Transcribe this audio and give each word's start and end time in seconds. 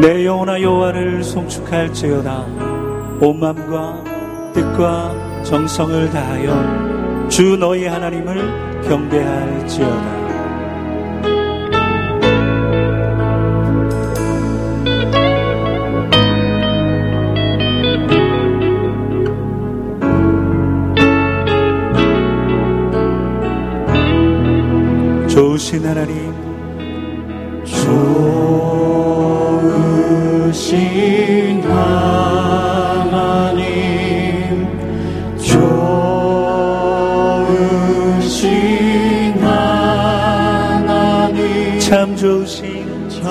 내 0.00 0.26
영혼아 0.26 0.60
여호와를 0.60 1.24
송축할지어다. 1.24 2.46
온 3.20 3.40
마음과 3.40 4.04
뜻과 4.52 5.42
정성을 5.42 6.10
다하여 6.10 7.28
주 7.28 7.56
너희 7.56 7.86
하나님을 7.86 8.82
경배할지어다. 8.82 10.16
좋으신 25.26 25.84
하나님 25.84 26.34
좋으 27.64 28.65
신 30.56 31.62
하나님 31.62 32.16
좋으신 38.16 39.38
하나님 39.44 40.58
참 41.78 42.16
좋으신 42.16 43.06
참 43.10 43.26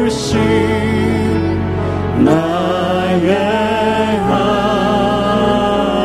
좋으신 0.00 0.38
나의 2.24 3.36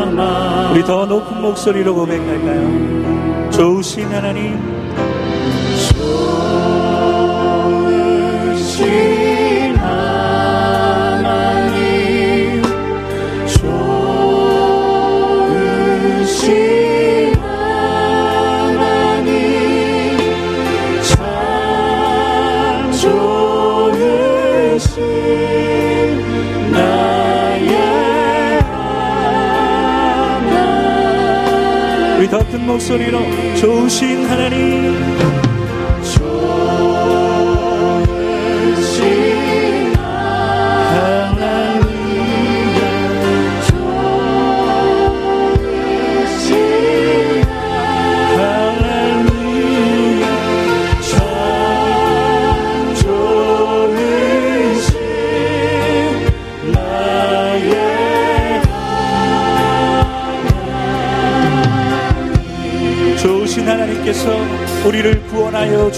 하나님 0.03 0.73
우리 0.73 0.84
더 0.84 1.05
높은 1.05 1.41
목소리로 1.41 1.95
고백할까요? 1.95 3.50
좋으신 3.52 4.11
하나님 4.11 4.72
좋으신 33.64 34.25
하나님 34.25 34.72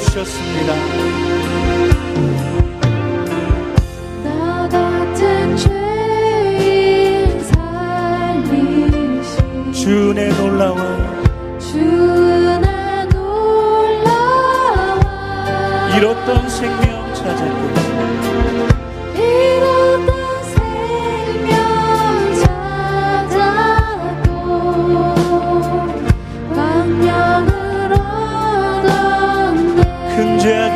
주셨습니다. 0.05 0.73
주의 9.73 10.29
놀라워 10.29 10.77
주의 11.59 12.59
놀라와 13.13 14.19
잃었던 15.97 16.49
생명 16.49 17.13
찾았고 17.13 18.34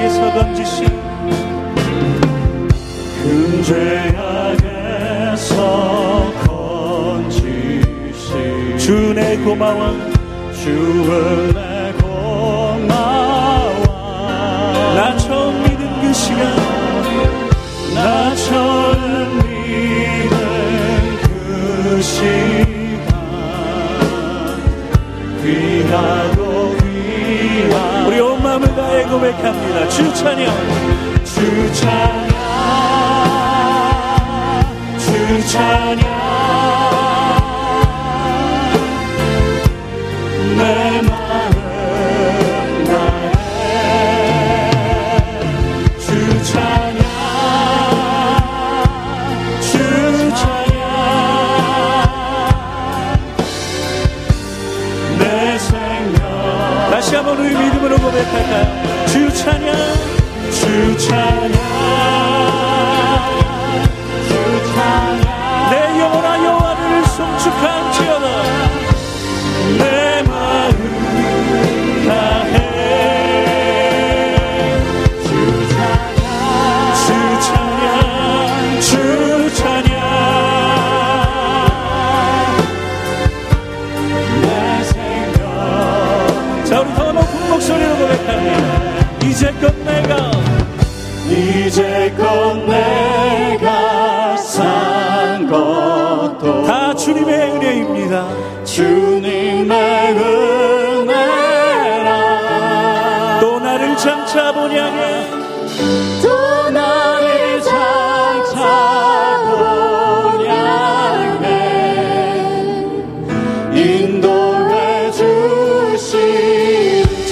죄악에서 0.09 0.33
건지신 0.33 0.87
큰 3.21 3.63
죄악에서 3.63 5.53
건지신 7.27 8.77
주의 8.79 9.37
고마워 9.37 9.93
주은혜 10.53 11.93
고마워 12.01 13.83
나 14.95 15.15
처음 15.17 15.61
믿은 15.63 16.01
그 16.01 16.11
시간 16.13 16.41
나 17.93 18.35
처음 18.35 19.37
믿은 19.37 20.33
그 21.21 22.01
시간 22.01 22.78
마음을 28.59 28.75
다해 28.75 29.03
고백합니다. 29.05 29.87
주 29.89 30.13
찬양. 30.13 30.53
주 31.23 31.73
찬양. 31.73 32.29
주 34.97 35.47
찬양. 35.47 36.19
내 40.57 40.98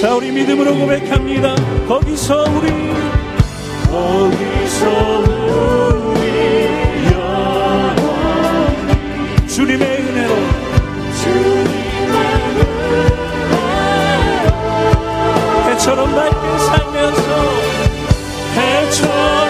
자 0.00 0.14
우리 0.14 0.30
믿음으로 0.30 0.78
고백합니다. 0.78 1.56
거기서 1.88 2.44
우리 2.44 2.68
거기서 3.90 4.86
우리 6.14 6.20
영원히 7.10 8.94
주님의 9.48 9.82
은혜로. 9.88 10.34
주님의 11.20 12.16
해처럼 15.66 16.14
밝게 16.14 16.58
살면서 16.58 17.28
해처럼 18.54 19.47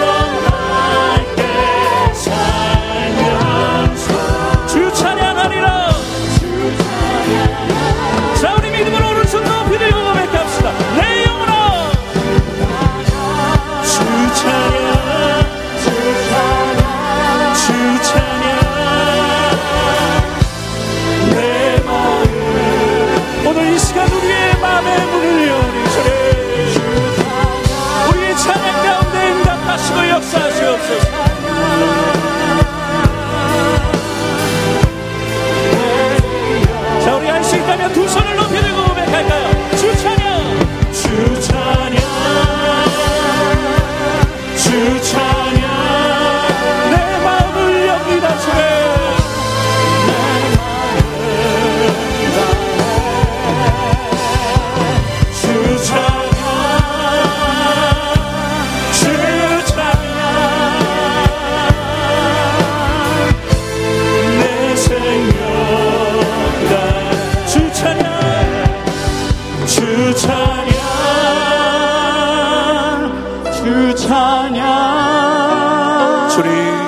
목소리. 76.38 76.87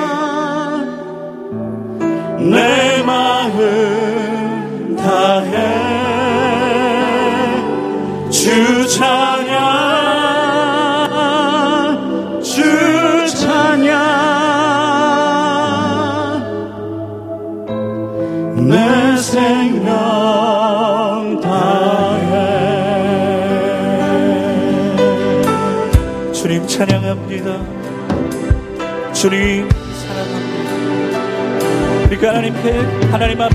주님 29.20 29.68
사랑합니다. 30.08 30.70
우리 32.06 32.16
하나님 32.26 32.56
앞에 32.56 32.72
하나님 33.10 33.42
앞에 33.42 33.54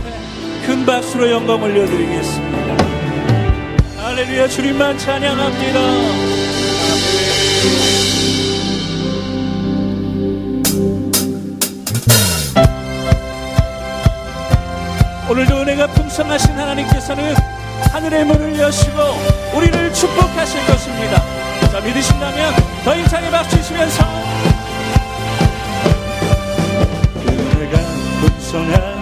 큰 0.63 0.85
박수로 0.85 1.31
영광 1.31 1.59
올려드리겠습니다. 1.59 2.85
할렐루야 3.97 4.47
주님만 4.47 4.95
찬양합니다. 4.99 5.79
오늘도 15.31 15.61
은혜가 15.61 15.87
풍성하신 15.87 16.51
하나님께서는 16.51 17.33
하늘의 17.91 18.25
문을 18.25 18.59
여시고 18.59 18.99
우리를 19.55 19.93
축복하실 19.93 20.63
것입니다. 20.67 21.23
자 21.71 21.79
믿으신다면 21.79 22.53
더 22.83 22.95
힘차게 22.95 23.31
박수 23.31 23.59
치면서 23.63 24.54
sun 28.55 28.69
has 28.69 28.94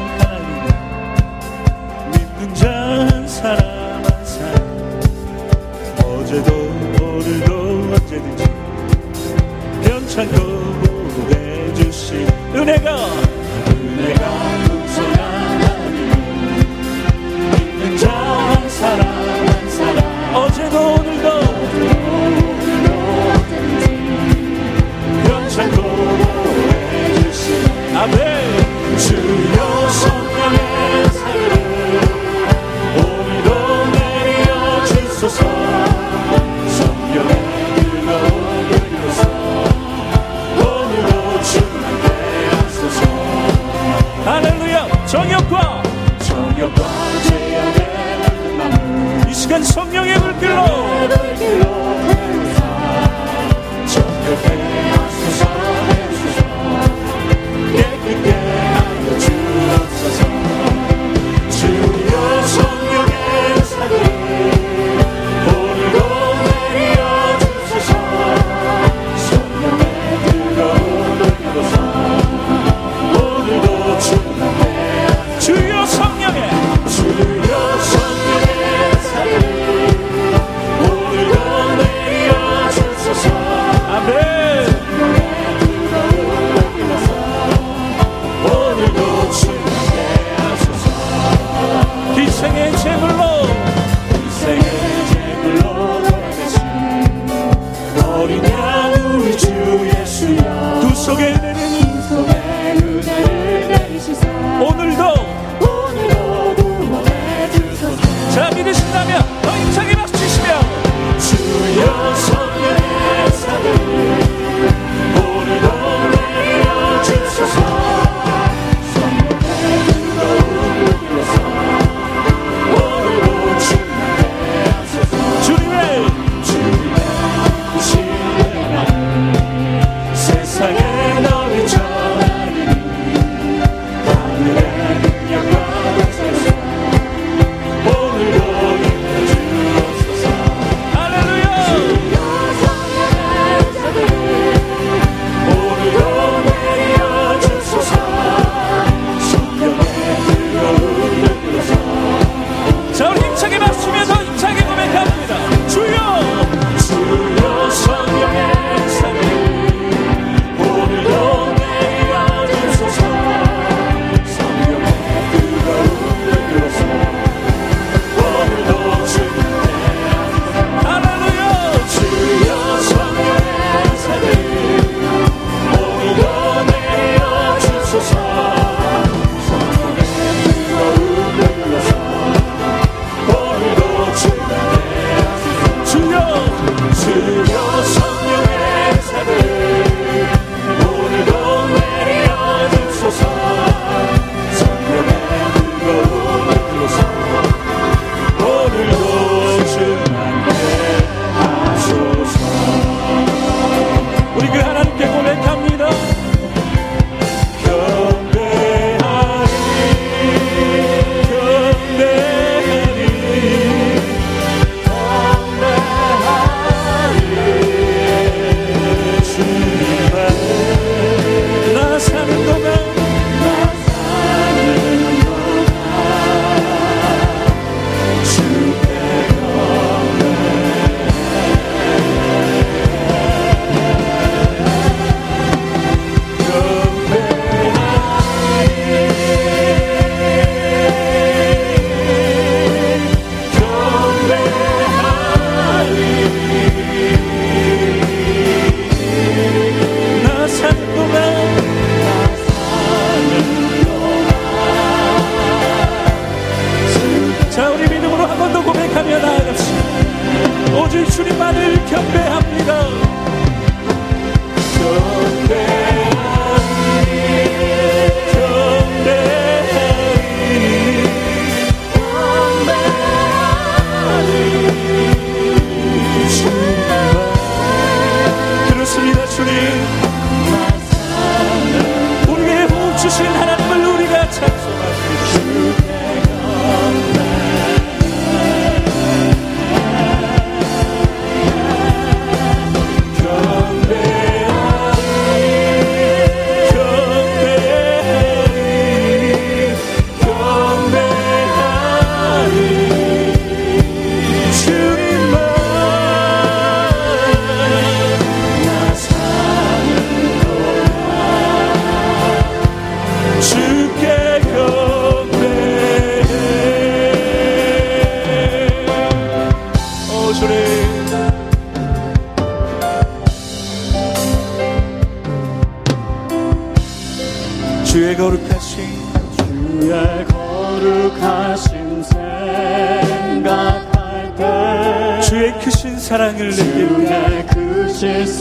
우리 204.36 204.48
그 204.48 204.58
하나님께 204.58 205.13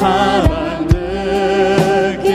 사랑 0.02 0.88
느낄 0.88 2.32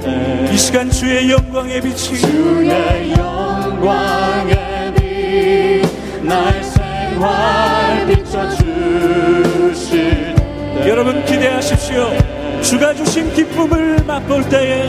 때 0.00 0.48
이 0.50 0.56
시간 0.56 0.90
주의 0.90 1.30
영광의 1.30 1.82
빛이 1.82 2.18
주의 2.18 3.12
영광의 3.12 4.94
빛날 4.96 6.64
생활 6.64 8.06
비춰주실 8.06 9.84
때 10.34 10.88
여러분 10.88 11.22
기대하십시오. 11.26 12.10
주가 12.62 12.94
주신 12.94 13.34
기쁨을 13.34 14.02
맛볼 14.06 14.48
때에 14.48 14.88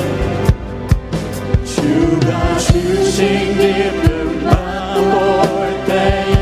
주가 1.65 2.57
주신 2.59 3.57
기쁨 3.57 4.45
맛볼 4.45 5.85
때에 5.85 6.33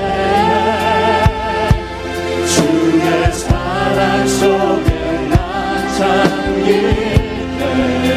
주의 2.46 3.34
사랑 3.34 4.28
속에 4.28 4.87
나 4.87 4.87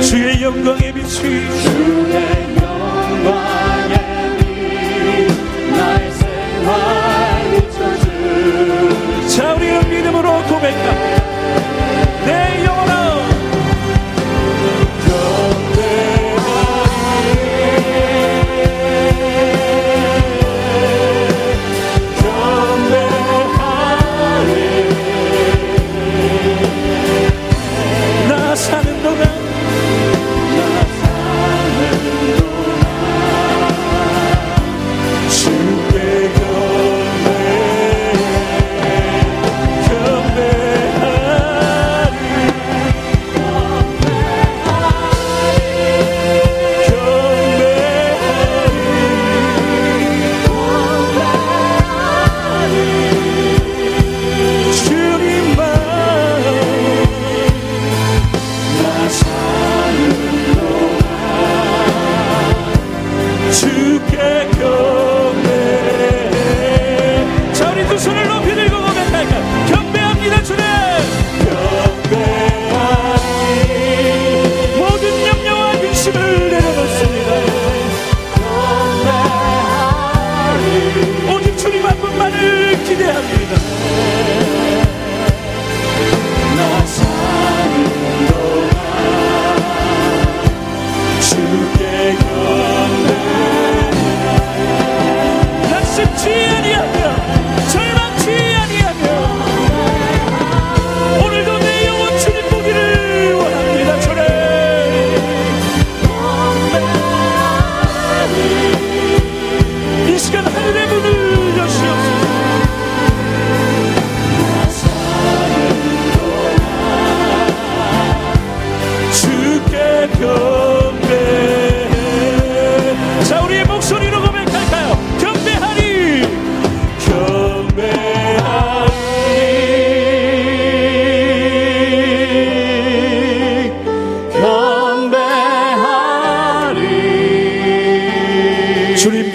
주의 0.03 0.43
영광의 0.43 0.93
빛이 0.93 1.09
주의 1.63 2.57
영광의 2.57 3.95
빛날 4.39 6.11
생활 6.13 7.51
비춰주 7.53 9.29
자 9.29 9.55
우리는 9.55 9.89
믿음으로 9.89 10.43
고백합니다 10.49 11.20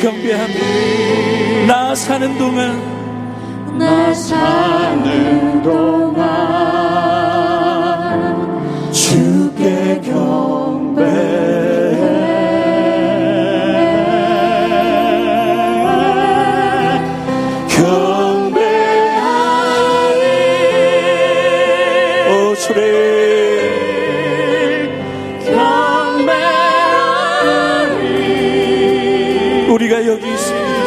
경배하리 0.06 1.66
나 1.66 1.96
사는 1.96 2.38
동안 2.38 3.76
나 3.76 4.14
사는 4.14 5.64
동안 5.64 6.05
우리가 29.96 30.06
여기 30.06 30.28
있습니다 30.28 30.86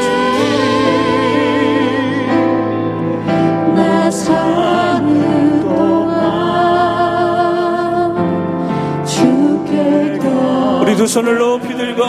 우리 10.81 10.97
두 10.97 11.07
손을 11.07 11.37
높이 11.39 11.77
들고 11.77 12.03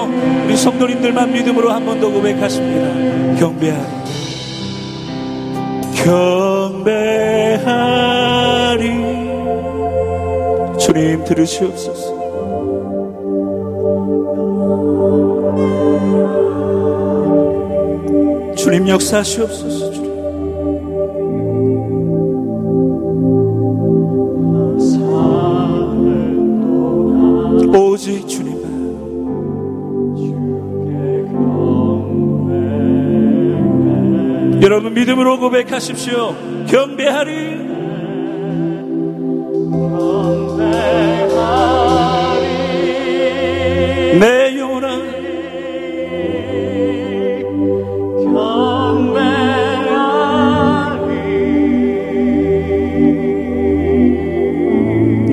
우리 0.46 0.56
성도님들만 0.56 1.32
믿음으로 1.34 1.72
한 1.72 1.86
번 1.86 2.00
더 2.00 2.10
고백하십니다. 2.10 3.40
경배하리. 3.40 3.84
경배하리. 7.56 7.70
주님 10.78 11.24
들으시옵소서. 11.26 12.09
주님 18.80 18.88
역사하시옵소서. 18.94 19.92
주님. 19.92 20.10
오직 27.76 28.26
주님만. 28.26 28.64
여러분 34.62 34.94
믿음으로 34.94 35.40
고백하십시오. 35.42 36.34
경배하리. 36.70 37.69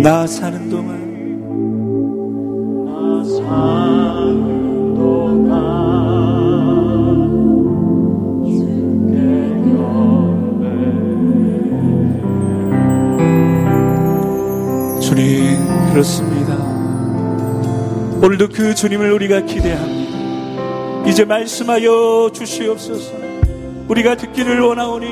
나 0.06 0.24
사는 0.24 0.70
동안 0.70 0.94
주님 15.00 15.90
그렇습니다. 15.90 16.54
오늘도 18.22 18.50
그 18.50 18.76
주님을 18.76 19.10
우리가 19.10 19.40
기대합니다. 19.40 21.08
이제 21.08 21.24
말씀하여 21.24 22.30
주시옵소서. 22.32 23.12
우리가 23.88 24.16
듣기를 24.16 24.60
원하오니 24.60 25.06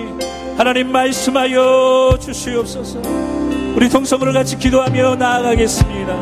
하나님 0.57 0.93
말씀하여 0.93 2.17
주시옵소서 2.21 3.44
우리 3.75 3.89
동성으로 3.89 4.33
같이 4.33 4.57
기도하며 4.57 5.17
나아가겠습니다 5.17 6.13